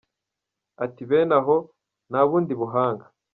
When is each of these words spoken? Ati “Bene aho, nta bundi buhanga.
Ati 0.83 1.01
“Bene 1.09 1.33
aho, 1.39 1.55
nta 2.09 2.21
bundi 2.27 2.53
buhanga. 2.59 3.05